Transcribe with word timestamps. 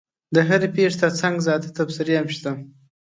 د 0.33 0.35
هرې 0.47 0.67
پېښې 0.75 0.97
ترڅنګ 1.01 1.35
ذاتي 1.47 1.69
تبصرې 1.77 2.13
هم 2.17 2.27
شته. 2.35 2.51